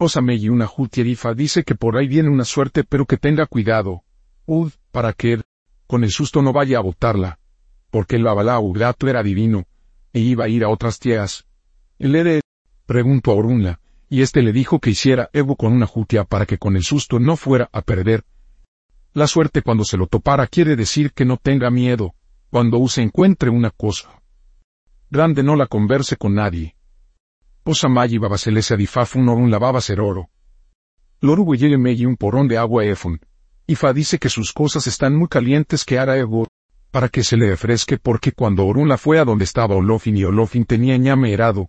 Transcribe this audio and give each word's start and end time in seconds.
Osamei 0.00 0.48
una 0.48 0.68
Jutierifa 0.68 1.34
dice 1.34 1.64
que 1.64 1.74
por 1.74 1.96
ahí 1.96 2.06
viene 2.06 2.28
una 2.28 2.44
suerte 2.44 2.84
pero 2.84 3.04
que 3.04 3.16
tenga 3.16 3.46
cuidado. 3.46 4.04
Ud, 4.46 4.70
para 4.92 5.12
que, 5.12 5.42
con 5.88 6.04
el 6.04 6.10
susto 6.10 6.40
no 6.40 6.52
vaya 6.52 6.78
a 6.78 6.82
botarla. 6.82 7.40
Porque 7.90 8.14
el 8.14 8.22
Babalau 8.22 8.72
gato 8.72 9.08
era 9.08 9.24
divino, 9.24 9.64
e 10.12 10.20
iba 10.20 10.44
a 10.44 10.48
ir 10.48 10.62
a 10.62 10.68
otras 10.68 11.00
tierras. 11.00 11.46
El 11.98 12.14
Ere, 12.14 12.42
preguntó 12.86 13.32
a 13.32 13.34
Orunla, 13.34 13.80
y 14.08 14.22
éste 14.22 14.40
le 14.40 14.52
dijo 14.52 14.78
que 14.78 14.90
hiciera 14.90 15.30
Evo 15.32 15.56
con 15.56 15.72
una 15.72 15.86
jutia 15.86 16.22
para 16.22 16.46
que 16.46 16.58
con 16.58 16.76
el 16.76 16.84
susto 16.84 17.18
no 17.18 17.36
fuera 17.36 17.68
a 17.72 17.82
perder. 17.82 18.24
La 19.14 19.26
suerte 19.26 19.62
cuando 19.62 19.84
se 19.84 19.96
lo 19.96 20.06
topara 20.06 20.46
quiere 20.46 20.76
decir 20.76 21.12
que 21.12 21.24
no 21.24 21.38
tenga 21.38 21.70
miedo, 21.70 22.14
cuando 22.50 22.86
se 22.86 23.02
encuentre 23.02 23.50
una 23.50 23.70
cosa. 23.70 24.22
Grande 25.10 25.42
no 25.42 25.56
la 25.56 25.66
converse 25.66 26.16
con 26.16 26.34
nadie. 26.34 26.76
Osamayi 27.70 28.16
babaselese 28.16 28.72
adifafun 28.72 29.28
orun 29.28 29.50
lavaba 29.50 29.82
ser 29.82 30.00
oro. 30.00 30.30
Loru 31.20 31.54
y 31.54 32.06
un 32.06 32.16
porón 32.16 32.48
de 32.48 32.56
agua 32.56 32.86
efun. 32.86 33.20
Ifa 33.66 33.92
dice 33.92 34.18
que 34.18 34.30
sus 34.30 34.54
cosas 34.54 34.86
están 34.86 35.14
muy 35.14 35.28
calientes 35.28 35.84
que 35.84 35.98
hará 35.98 36.16
Evo, 36.16 36.46
para 36.90 37.10
que 37.10 37.22
se 37.22 37.36
le 37.36 37.50
refresque 37.50 37.98
porque 37.98 38.32
cuando 38.32 38.64
Orun 38.64 38.88
la 38.88 38.96
fue 38.96 39.18
a 39.18 39.26
donde 39.26 39.44
estaba 39.44 39.74
Olofin 39.74 40.16
y 40.16 40.24
Olofin 40.24 40.64
tenía 40.64 40.96
ñame 40.96 41.30
herado, 41.30 41.68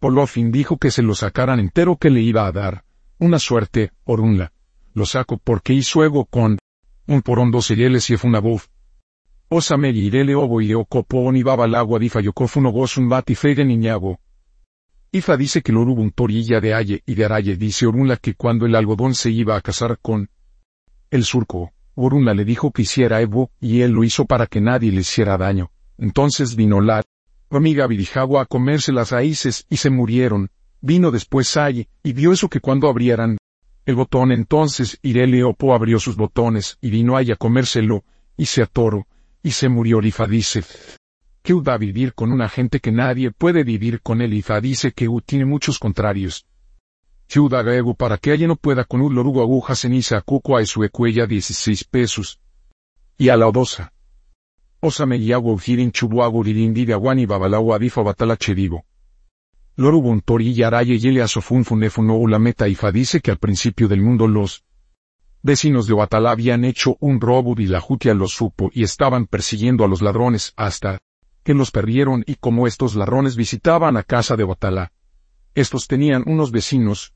Olofin 0.00 0.52
dijo 0.52 0.76
que 0.76 0.90
se 0.90 1.00
lo 1.00 1.14
sacaran 1.14 1.58
entero 1.58 1.96
que 1.96 2.10
le 2.10 2.20
iba 2.20 2.46
a 2.46 2.52
dar. 2.52 2.84
Una 3.18 3.38
suerte, 3.38 3.92
Orunla. 4.04 4.52
Lo 4.92 5.06
saco 5.06 5.38
porque 5.38 5.72
hizo 5.72 6.04
ego 6.04 6.26
con 6.26 6.58
un 7.06 7.22
porón 7.22 7.50
dos 7.50 7.70
y 7.70 8.16
fue 8.18 8.28
una 8.28 8.40
voz. 8.40 8.68
Osame 9.48 9.88
irele 9.88 10.34
obo 10.34 10.60
y 10.60 10.74
ocopo 10.74 11.20
onibaba 11.20 11.64
al 11.64 11.76
agua 11.76 11.98
difa 11.98 12.20
yocofuno 12.20 12.68
un 12.70 13.08
bati 13.08 13.34
fege 13.34 13.64
niñago. 13.64 14.20
Ifa 15.10 15.38
dice 15.38 15.62
que 15.62 15.72
lo 15.72 15.80
hubo 15.80 16.02
un 16.02 16.10
torilla 16.10 16.60
de 16.60 16.74
aye 16.74 17.02
y 17.06 17.14
de 17.14 17.24
araye 17.24 17.56
dice 17.56 17.86
Orunla 17.86 18.18
que 18.18 18.34
cuando 18.34 18.66
el 18.66 18.74
algodón 18.74 19.14
se 19.14 19.30
iba 19.30 19.56
a 19.56 19.62
casar 19.62 19.98
con 20.02 20.28
el 21.10 21.24
surco, 21.24 21.72
Orunla 21.94 22.34
le 22.34 22.44
dijo 22.44 22.72
que 22.72 22.82
hiciera 22.82 23.22
Evo 23.22 23.50
y 23.58 23.80
él 23.80 23.92
lo 23.92 24.04
hizo 24.04 24.26
para 24.26 24.46
que 24.46 24.60
nadie 24.60 24.92
le 24.92 25.00
hiciera 25.00 25.38
daño. 25.38 25.70
Entonces 25.96 26.56
vino 26.56 26.82
la 26.82 27.02
amiga 27.48 27.86
Virijagua 27.86 28.42
a 28.42 28.46
comerse 28.46 28.92
las 28.92 29.10
raíces 29.10 29.64
y 29.70 29.78
se 29.78 29.88
murieron. 29.88 30.50
Vino 30.82 31.10
después 31.10 31.48
Saye, 31.48 31.88
y 32.02 32.12
vio 32.12 32.32
eso 32.32 32.50
que 32.50 32.60
cuando 32.60 32.88
abrieran 32.88 33.38
el 33.86 33.94
botón 33.94 34.30
entonces 34.30 34.98
Irele 35.00 35.42
Opo 35.42 35.74
abrió 35.74 35.98
sus 35.98 36.16
botones 36.16 36.76
y 36.82 36.90
vino 36.90 37.16
ahí 37.16 37.30
a 37.30 37.36
comérselo, 37.36 38.04
y 38.36 38.44
se 38.44 38.60
atoró, 38.60 39.06
y 39.42 39.52
se 39.52 39.70
murió 39.70 40.02
Ifa 40.02 40.26
dice. 40.26 40.62
Que 41.48 41.54
a 41.70 41.78
vivir 41.78 42.12
con 42.12 42.30
una 42.30 42.46
gente 42.46 42.78
que 42.78 42.92
nadie 42.92 43.30
puede 43.30 43.64
vivir 43.64 44.02
con 44.02 44.20
él 44.20 44.34
Ifa 44.34 44.60
dice 44.60 44.92
que 44.92 45.08
U 45.08 45.22
tiene 45.22 45.46
muchos 45.46 45.78
contrarios. 45.78 46.44
Chuda 47.26 47.62
Ego 47.74 47.94
para 47.94 48.18
que 48.18 48.34
ella 48.34 48.46
no 48.46 48.56
pueda 48.56 48.84
con 48.84 49.00
un 49.00 49.14
lorugo 49.14 49.40
aguja 49.40 49.74
ceniza 49.74 50.20
cuco 50.20 50.58
a 50.58 50.66
su 50.66 50.84
ecuella 50.84 51.26
16 51.26 51.84
pesos. 51.84 52.38
Y 53.16 53.30
a 53.30 53.38
la 53.38 53.46
odosa. 53.46 53.94
Osame 54.80 55.24
yago 55.24 55.54
ujirin 55.54 55.90
chubuago 55.90 56.42
ririndi 56.42 56.84
de 56.84 56.92
aguani 56.92 57.24
babalawa 57.24 57.78
bifo 57.78 58.04
batala 58.04 58.36
chedivo. 58.36 58.84
Lorubun 59.76 60.20
tori 60.20 60.52
yaraye 60.52 60.98
yele 60.98 61.22
asofun 61.22 61.64
funefuno 61.64 62.18
ulameta 62.18 62.68
ifa 62.68 62.92
dice 62.92 63.22
que 63.22 63.30
al 63.30 63.38
principio 63.38 63.88
del 63.88 64.02
mundo 64.02 64.28
los 64.28 64.64
vecinos 65.42 65.86
de 65.86 65.94
Oatalá 65.94 66.32
habían 66.32 66.66
hecho 66.66 66.98
un 67.00 67.18
robo 67.22 67.54
y 67.58 67.68
la 67.68 67.80
jutia 67.80 68.12
lo 68.12 68.28
supo 68.28 68.70
y 68.74 68.82
estaban 68.82 69.26
persiguiendo 69.26 69.82
a 69.82 69.88
los 69.88 70.02
ladrones 70.02 70.52
hasta 70.54 71.00
que 71.48 71.54
los 71.54 71.70
perdieron 71.70 72.24
y 72.26 72.34
como 72.34 72.66
estos 72.66 72.94
ladrones 72.94 73.34
visitaban 73.34 73.96
a 73.96 74.02
casa 74.02 74.36
de 74.36 74.44
Oatalá. 74.44 74.92
Estos 75.54 75.86
tenían 75.86 76.22
unos 76.26 76.50
vecinos 76.50 77.14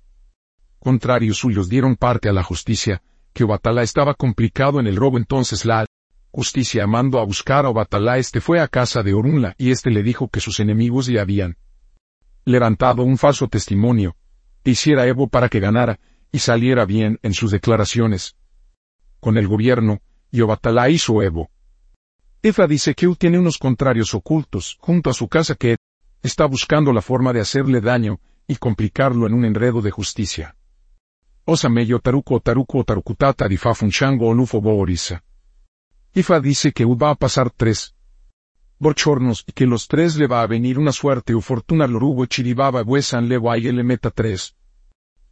contrarios 0.78 1.36
suyos 1.36 1.68
dieron 1.68 1.96
parte 1.96 2.30
a 2.30 2.32
la 2.32 2.42
justicia, 2.42 3.02
que 3.34 3.44
Oatalá 3.44 3.82
estaba 3.82 4.14
complicado 4.14 4.80
en 4.80 4.86
el 4.86 4.96
robo 4.96 5.18
entonces 5.18 5.66
la 5.66 5.84
justicia 6.30 6.86
mando 6.86 7.18
a 7.18 7.26
buscar 7.26 7.66
a 7.66 7.68
Obatalá 7.68 8.16
este 8.16 8.40
fue 8.40 8.58
a 8.58 8.68
casa 8.68 9.02
de 9.02 9.12
Orunla 9.12 9.54
y 9.58 9.70
este 9.70 9.90
le 9.90 10.02
dijo 10.02 10.28
que 10.28 10.40
sus 10.40 10.60
enemigos 10.60 11.10
le 11.10 11.20
habían 11.20 11.58
levantado 12.46 13.02
un 13.02 13.18
falso 13.18 13.48
testimonio, 13.48 14.16
hiciera 14.64 15.06
Evo 15.06 15.28
para 15.28 15.50
que 15.50 15.60
ganara, 15.60 16.00
y 16.32 16.38
saliera 16.38 16.86
bien 16.86 17.18
en 17.22 17.34
sus 17.34 17.50
declaraciones. 17.50 18.34
Con 19.20 19.36
el 19.36 19.46
gobierno, 19.46 20.00
y 20.30 20.40
Obatalá 20.40 20.88
hizo 20.88 21.22
Evo. 21.22 21.50
Efa 22.42 22.66
dice 22.66 22.94
que 22.94 23.06
él 23.06 23.16
tiene 23.16 23.38
unos 23.38 23.56
contrarios 23.56 24.14
ocultos, 24.14 24.76
junto 24.80 25.10
a 25.10 25.14
su 25.14 25.28
casa 25.28 25.54
que 25.54 25.76
está 26.22 26.44
buscando 26.46 26.92
la 26.92 27.00
forma 27.00 27.32
de 27.32 27.40
hacerle 27.40 27.80
daño, 27.80 28.18
y 28.48 28.56
complicarlo 28.56 29.28
en 29.28 29.34
un 29.34 29.44
enredo 29.44 29.80
de 29.80 29.92
justicia. 29.92 30.56
Osameyo 31.44 32.00
taruko 32.00 32.40
taruko 32.40 32.84
tarukutata 32.84 33.48
di 33.48 33.56
fafunchango 33.56 34.28
onufo 34.28 34.60
boorisa. 34.60 35.22
Ifa 36.14 36.40
dice 36.40 36.72
que 36.72 36.84
va 36.84 37.10
a 37.10 37.14
pasar 37.14 37.50
tres 37.50 37.94
borchornos 38.78 39.44
y 39.46 39.52
que 39.52 39.64
los 39.64 39.86
tres 39.86 40.16
le 40.16 40.26
va 40.26 40.42
a 40.42 40.46
venir 40.48 40.78
una 40.78 40.90
suerte 40.90 41.34
o 41.34 41.40
fortuna 41.40 41.86
lorugo 41.86 42.26
chiribaba 42.26 42.82
huesan 42.82 43.28
le 43.28 43.38
le 43.38 43.84
meta 43.84 44.10
tres 44.10 44.56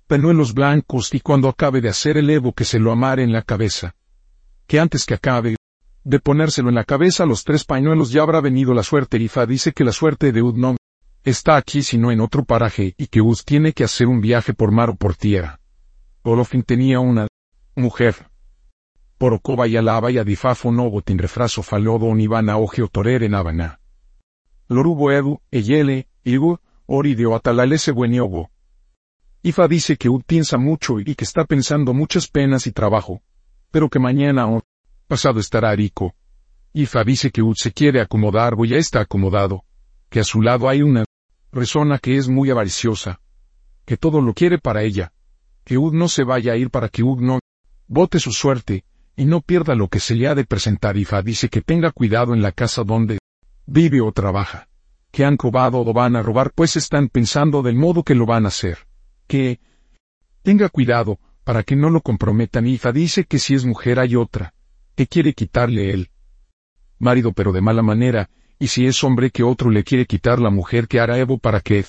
penuelos 0.06 0.54
blancos 0.54 1.12
y 1.12 1.20
cuando 1.20 1.48
acabe 1.48 1.80
de 1.80 1.88
hacer 1.88 2.16
el 2.16 2.30
evo 2.30 2.52
que 2.52 2.64
se 2.64 2.78
lo 2.78 2.92
amare 2.92 3.22
en 3.24 3.32
la 3.32 3.42
cabeza. 3.42 3.94
Que 4.66 4.78
antes 4.78 5.04
que 5.04 5.14
acabe 5.14 5.56
de 6.04 6.18
ponérselo 6.18 6.68
en 6.68 6.74
la 6.76 6.84
cabeza 6.84 7.26
los 7.26 7.44
tres 7.44 7.64
pañuelos 7.64 8.10
ya 8.10 8.22
habrá 8.22 8.40
venido 8.40 8.74
la 8.74 8.82
suerte. 8.82 9.18
Ifa 9.18 9.46
dice 9.46 9.72
que 9.72 9.84
la 9.84 9.92
suerte 9.92 10.32
de 10.32 10.42
Ud 10.42 10.56
no 10.56 10.76
está 11.24 11.56
aquí 11.56 11.82
sino 11.82 12.10
en 12.10 12.20
otro 12.20 12.44
paraje 12.44 12.94
y 12.96 13.06
que 13.08 13.20
Ud 13.20 13.38
tiene 13.44 13.72
que 13.72 13.84
hacer 13.84 14.06
un 14.06 14.20
viaje 14.20 14.54
por 14.54 14.70
mar 14.70 14.90
o 14.90 14.96
por 14.96 15.14
tierra. 15.14 15.60
Olofin 16.22 16.62
tenía 16.62 17.00
una 17.00 17.28
mujer 17.74 18.30
Porocoba 19.20 19.68
y 19.68 19.76
alaba 19.76 20.10
y 20.10 20.16
adifafo 20.16 20.72
no 20.72 20.88
botin 20.88 21.18
refraso 21.18 21.62
falodo 21.62 22.06
onibana 22.06 22.56
oje 22.56 22.82
otorere 22.82 23.28
nabana. 23.28 23.78
Lorubo 24.66 25.12
edu, 25.12 25.42
eyele, 25.50 26.08
igu, 26.24 26.58
ori 26.86 27.14
de 27.14 27.26
oatalalese 27.26 27.92
bueniogo. 27.92 28.48
Ifa 29.42 29.68
dice 29.68 29.98
que 29.98 30.08
Ud 30.08 30.22
piensa 30.26 30.56
mucho 30.56 31.00
y 31.00 31.14
que 31.14 31.24
está 31.24 31.44
pensando 31.44 31.92
muchas 31.92 32.28
penas 32.28 32.66
y 32.66 32.72
trabajo, 32.72 33.20
pero 33.70 33.90
que 33.90 33.98
mañana 33.98 34.46
o 34.46 34.62
pasado 35.10 35.40
estará 35.40 35.74
rico. 35.74 36.14
Ifa 36.72 37.02
dice 37.02 37.32
que 37.32 37.42
Ud 37.42 37.56
se 37.56 37.72
quiere 37.72 38.00
acomodar 38.00 38.54
o 38.56 38.64
ya 38.64 38.76
está 38.76 39.00
acomodado, 39.00 39.64
que 40.08 40.20
a 40.20 40.24
su 40.24 40.40
lado 40.40 40.68
hay 40.68 40.82
una 40.82 41.04
persona 41.50 41.98
que 41.98 42.16
es 42.16 42.28
muy 42.28 42.48
avariciosa, 42.48 43.20
que 43.84 43.96
todo 43.96 44.20
lo 44.20 44.34
quiere 44.34 44.58
para 44.58 44.84
ella, 44.84 45.12
que 45.64 45.78
Ud 45.78 45.94
no 45.94 46.06
se 46.06 46.22
vaya 46.22 46.52
a 46.52 46.56
ir 46.56 46.70
para 46.70 46.88
que 46.88 47.02
Ud 47.02 47.18
no 47.20 47.40
bote 47.88 48.20
su 48.20 48.30
suerte, 48.30 48.84
y 49.16 49.24
no 49.24 49.40
pierda 49.40 49.74
lo 49.74 49.88
que 49.88 49.98
se 49.98 50.14
le 50.14 50.28
ha 50.28 50.36
de 50.36 50.44
presentar. 50.44 50.96
Ifa 50.96 51.22
dice 51.22 51.48
que 51.48 51.60
tenga 51.60 51.90
cuidado 51.90 52.32
en 52.32 52.40
la 52.40 52.52
casa 52.52 52.84
donde 52.84 53.18
vive 53.66 54.00
o 54.00 54.12
trabaja. 54.12 54.68
Que 55.10 55.24
han 55.24 55.36
robado 55.36 55.80
o 55.80 55.92
van 55.92 56.14
a 56.14 56.22
robar 56.22 56.52
pues 56.54 56.76
están 56.76 57.08
pensando 57.08 57.62
del 57.62 57.74
modo 57.74 58.04
que 58.04 58.14
lo 58.14 58.26
van 58.26 58.44
a 58.44 58.48
hacer. 58.48 58.86
Que 59.26 59.58
tenga 60.42 60.68
cuidado 60.68 61.18
para 61.42 61.64
que 61.64 61.74
no 61.74 61.90
lo 61.90 62.00
comprometan. 62.00 62.68
Ifa 62.68 62.92
dice 62.92 63.24
que 63.24 63.40
si 63.40 63.56
es 63.56 63.64
mujer 63.64 63.98
hay 63.98 64.14
otra, 64.14 64.54
que 65.00 65.06
quiere 65.06 65.32
quitarle 65.32 65.92
él. 65.92 66.10
Marido 66.98 67.32
pero 67.32 67.52
de 67.52 67.62
mala 67.62 67.80
manera, 67.80 68.28
y 68.58 68.66
si 68.66 68.84
es 68.84 69.02
hombre 69.02 69.30
que 69.30 69.42
otro 69.42 69.70
le 69.70 69.82
quiere 69.82 70.04
quitar 70.04 70.38
la 70.38 70.50
mujer 70.50 70.88
que 70.88 71.00
hará 71.00 71.16
Evo 71.16 71.38
para 71.38 71.62
que 71.62 71.86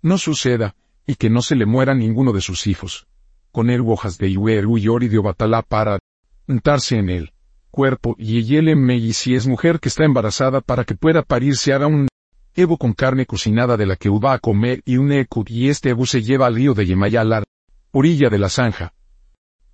no 0.00 0.16
suceda, 0.16 0.76
y 1.08 1.16
que 1.16 1.28
no 1.28 1.42
se 1.42 1.56
le 1.56 1.66
muera 1.66 1.92
ninguno 1.92 2.32
de 2.32 2.40
sus 2.40 2.68
hijos. 2.68 3.08
Con 3.50 3.68
él 3.68 3.82
hojas 3.84 4.16
de 4.16 4.30
Iueru 4.30 4.78
y 4.78 4.86
Ori 4.86 5.08
de 5.08 5.18
Obatalá 5.18 5.62
para 5.62 5.98
untarse 6.46 6.98
en 6.98 7.10
el 7.10 7.32
cuerpo 7.72 8.14
y 8.16 8.44
me 8.76 8.94
y 8.94 9.12
si 9.12 9.34
es 9.34 9.48
mujer 9.48 9.80
que 9.80 9.88
está 9.88 10.04
embarazada 10.04 10.60
para 10.60 10.84
que 10.84 10.94
pueda 10.94 11.22
parirse 11.22 11.72
haga 11.72 11.88
un 11.88 12.06
evo 12.54 12.78
con 12.78 12.92
carne 12.92 13.26
cocinada 13.26 13.76
de 13.76 13.86
la 13.86 13.96
que 13.96 14.08
va 14.08 14.34
a 14.34 14.38
comer 14.38 14.82
y 14.84 14.98
un 14.98 15.10
eco 15.10 15.42
y 15.48 15.68
este 15.68 15.90
evo 15.90 16.06
se 16.06 16.22
lleva 16.22 16.46
al 16.46 16.54
río 16.54 16.74
de 16.74 16.86
Yemaya 16.86 17.22
a 17.22 17.24
la 17.24 17.42
orilla 17.90 18.30
de 18.30 18.38
la 18.38 18.48
zanja. 18.48 18.92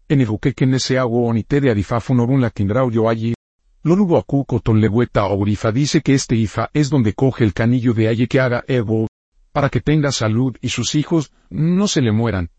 En 0.09 0.25
que 0.55 0.67
nese 0.67 0.99
agua 0.99 1.29
onite 1.29 1.61
de 1.61 1.85
orun 2.09 2.41
la 2.41 2.53
yo 2.93 3.09
allí. 3.09 3.35
Lorugo 3.83 4.19
akuko 4.19 4.61
tonlebueta 4.61 5.23
aurifa 5.23 5.73
dice 5.73 6.01
que 6.01 6.15
este 6.15 6.37
ifa 6.37 6.71
es 6.73 6.91
donde 6.91 7.15
coge 7.15 7.43
el 7.43 7.53
canillo 7.53 7.93
de 7.93 8.09
aye 8.09 8.29
que 8.29 8.39
haga 8.39 8.65
evo, 8.69 9.09
para 9.53 9.69
que 9.69 9.81
tenga 9.81 10.13
salud 10.13 10.57
y 10.61 10.69
sus 10.69 10.95
hijos 10.95 11.33
no 11.51 11.89
se 11.89 12.03
le 12.03 12.13
mueran, 12.13 12.51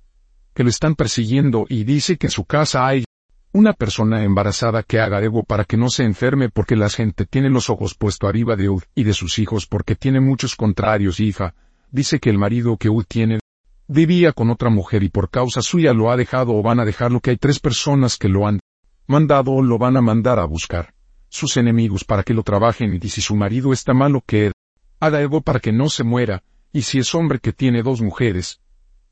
que 0.54 0.64
lo 0.64 0.70
están 0.70 0.96
persiguiendo 0.96 1.66
y 1.70 1.84
dice 1.84 2.18
que 2.18 2.28
en 2.28 2.32
su 2.32 2.44
casa 2.44 2.86
hay 2.86 3.06
una 3.54 3.74
persona 3.74 4.24
embarazada 4.24 4.84
que 4.84 5.00
haga 5.00 5.22
ego 5.22 5.44
para 5.44 5.64
que 5.64 5.78
no 5.78 5.90
se 5.90 6.04
enferme 6.04 6.50
porque 6.50 6.76
la 6.76 6.90
gente 6.90 7.26
tiene 7.26 7.50
los 7.50 7.70
ojos 7.70 7.96
puesto 7.96 8.28
arriba 8.28 8.56
de 8.56 8.70
Ud 8.70 8.84
y 8.94 9.04
de 9.04 9.14
sus 9.14 9.40
hijos 9.40 9.68
porque 9.68 9.96
tiene 9.96 10.20
muchos 10.20 10.56
contrarios 10.56 11.20
Ifa, 11.20 11.56
dice 11.92 12.20
que 12.20 12.30
el 12.30 12.38
marido 12.38 12.78
que 12.78 12.90
Ud 12.90 13.06
tiene 13.08 13.40
vivía 13.88 14.34
con 14.34 14.50
otra 14.50 14.70
mujer 14.70 15.04
y 15.04 15.10
por 15.10 15.30
causa 15.30 15.62
suya 15.62 15.94
lo 15.94 16.12
ha 16.12 16.18
dejado 16.18 16.54
o 16.54 16.62
van 16.62 16.80
a 16.80 16.86
dejarlo 16.86 17.20
que 17.20 17.32
hay 17.32 17.38
tres 17.38 17.60
personas 17.60 18.18
que 18.18 18.30
lo 18.30 18.46
han 18.48 18.60
mandado 19.08 19.52
o 19.52 19.62
lo 19.62 19.78
van 19.78 19.98
a 19.98 20.02
mandar 20.02 20.40
a 20.40 20.46
buscar 20.46 20.94
sus 21.30 21.58
enemigos 21.58 22.04
para 22.04 22.24
que 22.24 22.34
lo 22.34 22.44
trabajen 22.44 23.00
y 23.02 23.10
si 23.10 23.22
su 23.22 23.36
marido 23.36 23.74
está 23.74 23.94
malo 23.94 24.22
que 24.26 24.52
haga 25.00 25.22
ego 25.22 25.42
para 25.42 25.60
que 25.60 25.72
no 25.72 25.90
se 25.90 26.04
muera, 26.04 26.44
y 26.74 26.82
si 26.82 27.00
es 27.00 27.14
hombre 27.16 27.40
que 27.40 27.54
tiene 27.54 27.84
dos 27.84 28.02
mujeres, 28.02 28.62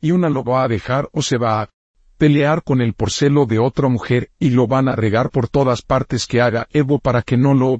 y 0.02 0.12
una 0.12 0.30
lo 0.30 0.44
va 0.44 0.64
a 0.64 0.68
dejar 0.68 1.10
o 1.14 1.22
se 1.22 1.38
va 1.38 1.62
a 1.62 1.70
pelear 2.18 2.64
con 2.64 2.82
el 2.82 2.94
porcelo 2.94 3.46
de 3.46 3.60
otra 3.60 3.88
mujer 3.90 4.32
y 4.40 4.52
lo 4.52 4.68
van 4.68 4.88
a 4.88 4.96
regar 4.96 5.30
por 5.30 5.50
todas 5.50 5.82
partes 5.82 6.28
que 6.28 6.42
haga 6.42 6.68
Evo 6.72 7.00
para 7.00 7.22
que 7.22 7.38
no 7.38 7.54
lo 7.54 7.80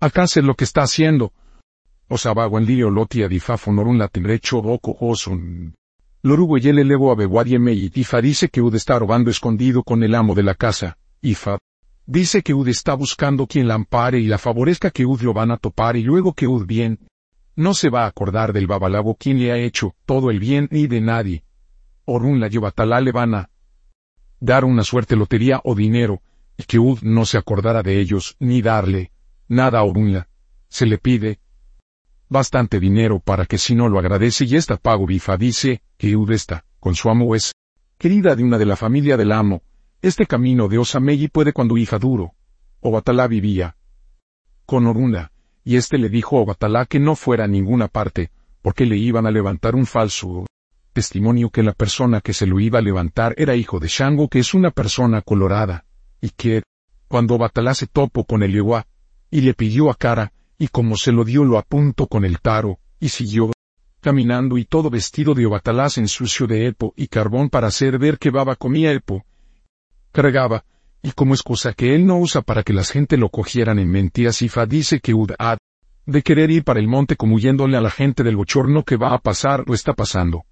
alcance 0.00 0.42
lo 0.42 0.54
que 0.54 0.64
está 0.64 0.82
haciendo. 0.82 1.32
Osabago 2.08 2.58
en 2.58 2.66
lío 2.66 2.90
lotia 2.90 3.28
di 3.28 3.40
fa 3.40 3.56
fonorun 3.56 3.98
la 3.98 4.08
timrecho 4.08 4.62
boco 4.62 4.96
osun. 5.00 5.74
Lorugo 6.26 6.58
y 6.58 6.66
el 6.66 6.80
elevo 6.80 7.12
a 7.12 7.44
y 7.46 7.92
Ifa 7.94 8.20
dice 8.20 8.48
que 8.48 8.60
Ud 8.60 8.74
está 8.74 8.98
robando 8.98 9.30
escondido 9.30 9.84
con 9.84 10.02
el 10.02 10.12
amo 10.12 10.34
de 10.34 10.42
la 10.42 10.56
casa. 10.56 10.98
Ifa 11.22 11.58
dice 12.04 12.42
que 12.42 12.52
Ud 12.52 12.66
está 12.66 12.94
buscando 12.94 13.46
quien 13.46 13.68
la 13.68 13.74
ampare 13.74 14.18
y 14.18 14.26
la 14.26 14.36
favorezca 14.36 14.90
que 14.90 15.06
Ud 15.06 15.20
lo 15.20 15.32
van 15.32 15.52
a 15.52 15.56
topar 15.56 15.94
y 15.96 16.02
luego 16.02 16.32
que 16.32 16.48
Ud 16.48 16.66
bien 16.66 16.98
no 17.54 17.74
se 17.74 17.90
va 17.90 18.02
a 18.02 18.06
acordar 18.08 18.52
del 18.52 18.66
babalabo 18.66 19.14
quien 19.14 19.38
le 19.38 19.52
ha 19.52 19.56
hecho 19.56 19.94
todo 20.04 20.32
el 20.32 20.40
bien 20.40 20.66
ni 20.72 20.88
de 20.88 21.00
nadie. 21.00 21.44
Orun 22.06 22.40
la 22.40 22.48
yobatala 22.48 23.00
le 23.00 23.12
van 23.12 23.34
a 23.36 23.50
dar 24.40 24.64
una 24.64 24.82
suerte 24.82 25.14
lotería 25.14 25.60
o 25.62 25.76
dinero, 25.76 26.22
y 26.58 26.64
que 26.64 26.80
Ud 26.80 27.02
no 27.02 27.24
se 27.24 27.38
acordara 27.38 27.84
de 27.84 28.00
ellos 28.00 28.34
ni 28.40 28.62
darle 28.62 29.12
nada 29.46 29.78
a 29.78 29.84
Orunla. 29.84 30.26
Se 30.68 30.86
le 30.86 30.98
pide 30.98 31.38
bastante 32.28 32.80
dinero 32.80 33.20
para 33.20 33.46
que 33.46 33.58
si 33.58 33.74
no 33.74 33.88
lo 33.88 33.98
agradece 33.98 34.44
y 34.44 34.56
esta 34.56 34.76
pago 34.76 35.06
bifa 35.06 35.36
dice 35.36 35.82
que 35.96 36.16
Ud 36.16 36.32
está 36.32 36.64
con 36.80 36.94
su 36.94 37.10
amo 37.10 37.34
es 37.34 37.52
querida 37.98 38.36
de 38.36 38.44
una 38.44 38.58
de 38.58 38.66
la 38.66 38.76
familia 38.76 39.16
del 39.16 39.32
amo. 39.32 39.62
Este 40.02 40.26
camino 40.26 40.68
de 40.68 40.78
Osameyi 40.78 41.28
puede 41.28 41.52
cuando 41.52 41.76
hija 41.76 41.98
duro. 41.98 42.34
Obatalá 42.80 43.26
vivía 43.26 43.76
con 44.66 44.86
Orunla, 44.86 45.32
y 45.64 45.76
éste 45.76 45.96
le 45.96 46.08
dijo 46.08 46.38
a 46.38 46.42
Obatalá 46.42 46.86
que 46.86 46.98
no 47.00 47.16
fuera 47.16 47.44
a 47.44 47.48
ninguna 47.48 47.88
parte, 47.88 48.30
porque 48.62 48.84
le 48.84 48.96
iban 48.96 49.26
a 49.26 49.30
levantar 49.30 49.74
un 49.74 49.86
falso 49.86 50.46
testimonio 50.92 51.50
que 51.50 51.62
la 51.62 51.72
persona 51.72 52.20
que 52.20 52.32
se 52.32 52.46
lo 52.46 52.58
iba 52.58 52.78
a 52.78 52.82
levantar 52.82 53.34
era 53.36 53.54
hijo 53.54 53.78
de 53.78 53.88
Shango 53.88 54.28
que 54.28 54.40
es 54.40 54.54
una 54.54 54.70
persona 54.70 55.22
colorada, 55.22 55.84
y 56.20 56.30
que, 56.30 56.62
cuando 57.08 57.38
Batalá 57.38 57.74
se 57.74 57.86
topó 57.86 58.24
con 58.24 58.42
el 58.42 58.52
Yeguá, 58.52 58.86
y 59.30 59.42
le 59.42 59.54
pidió 59.54 59.90
a 59.90 59.94
cara, 59.94 60.32
y 60.58 60.68
como 60.68 60.96
se 60.96 61.12
lo 61.12 61.24
dio 61.24 61.44
lo 61.44 61.58
apuntó 61.58 62.06
con 62.06 62.24
el 62.24 62.40
taro, 62.40 62.78
y 63.00 63.08
siguió, 63.08 63.50
caminando 64.00 64.58
y 64.58 64.64
todo 64.64 64.90
vestido 64.90 65.34
de 65.34 65.46
Obatalás 65.46 65.98
en 65.98 66.08
sucio 66.08 66.46
de 66.46 66.66
Epo 66.66 66.94
y 66.96 67.08
carbón 67.08 67.50
para 67.50 67.68
hacer 67.68 67.98
ver 67.98 68.18
que 68.18 68.30
Baba 68.30 68.56
comía 68.56 68.92
Epo. 68.92 69.24
Cargaba, 70.12 70.64
y 71.02 71.12
como 71.12 71.34
es 71.34 71.42
cosa 71.42 71.72
que 71.72 71.94
él 71.94 72.06
no 72.06 72.18
usa 72.18 72.42
para 72.42 72.62
que 72.62 72.72
la 72.72 72.84
gente 72.84 73.16
lo 73.16 73.28
cogieran 73.28 73.78
en 73.78 73.90
mentiras, 73.90 74.42
Ifa 74.42 74.66
dice 74.66 75.00
que 75.00 75.14
Udad, 75.14 75.58
de 76.06 76.22
querer 76.22 76.50
ir 76.50 76.64
para 76.64 76.80
el 76.80 76.88
monte 76.88 77.16
como 77.16 77.34
huyéndole 77.34 77.76
a 77.76 77.80
la 77.80 77.90
gente 77.90 78.22
del 78.22 78.36
bochorno 78.36 78.84
que 78.84 78.96
va 78.96 79.12
a 79.12 79.18
pasar 79.18 79.64
o 79.66 79.74
está 79.74 79.92
pasando. 79.92 80.44